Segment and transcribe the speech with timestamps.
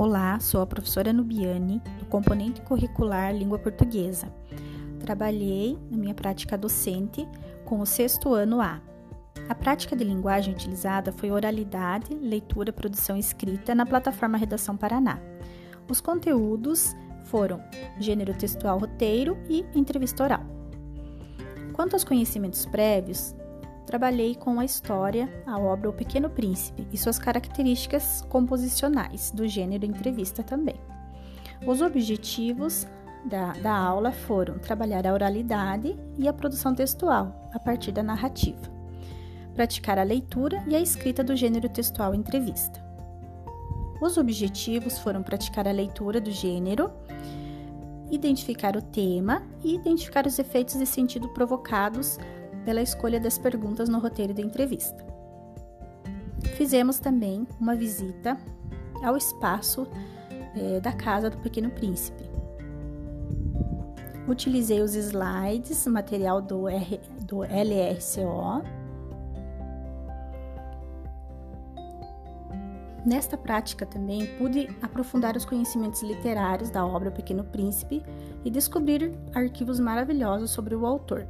[0.00, 4.32] Olá, sou a professora Nubiane, do componente curricular Língua Portuguesa.
[5.00, 7.26] Trabalhei na minha prática docente
[7.64, 8.80] com o sexto ano A.
[9.48, 15.18] A prática de linguagem utilizada foi oralidade, leitura, produção escrita na plataforma Redação Paraná.
[15.90, 16.94] Os conteúdos
[17.24, 17.60] foram
[17.98, 20.46] gênero textual roteiro e entrevista oral.
[21.72, 23.34] Quanto aos conhecimentos prévios,
[23.88, 29.86] trabalhei com a história, a obra O Pequeno Príncipe e suas características composicionais, do gênero
[29.86, 30.78] entrevista também.
[31.66, 32.86] Os objetivos
[33.24, 38.60] da, da aula foram trabalhar a oralidade e a produção textual, a partir da narrativa,
[39.54, 42.86] praticar a leitura e a escrita do gênero textual entrevista.
[44.02, 46.90] Os objetivos foram praticar a leitura do gênero,
[48.10, 52.18] identificar o tema e identificar os efeitos de sentido provocados
[52.68, 55.02] pela escolha das perguntas no roteiro da entrevista.
[56.54, 58.36] Fizemos também uma visita
[59.02, 59.88] ao espaço
[60.54, 62.24] é, da casa do Pequeno Príncipe.
[64.28, 68.62] Utilizei os slides, material do, R, do LRCO.
[73.06, 78.02] Nesta prática também pude aprofundar os conhecimentos literários da obra Pequeno Príncipe
[78.44, 81.26] e descobrir arquivos maravilhosos sobre o autor.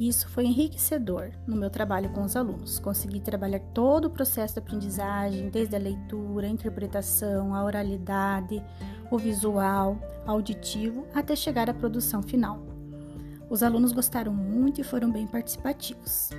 [0.00, 2.78] Isso foi enriquecedor no meu trabalho com os alunos.
[2.78, 8.64] Consegui trabalhar todo o processo de aprendizagem, desde a leitura, a interpretação, a oralidade,
[9.10, 12.62] o visual, auditivo, até chegar à produção final.
[13.50, 16.30] Os alunos gostaram muito e foram bem participativos.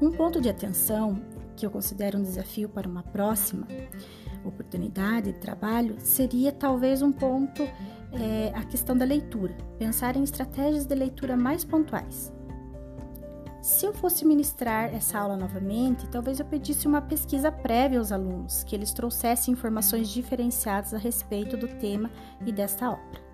[0.00, 1.20] Um ponto de atenção
[1.54, 3.66] que eu considero um desafio para uma próxima
[4.46, 7.64] oportunidade de trabalho seria talvez um ponto
[8.12, 12.37] é, a questão da leitura, pensar em estratégias de leitura mais pontuais.
[13.68, 18.64] Se eu fosse ministrar essa aula novamente, talvez eu pedisse uma pesquisa prévia aos alunos,
[18.64, 22.10] que eles trouxessem informações diferenciadas a respeito do tema
[22.46, 23.27] e desta obra.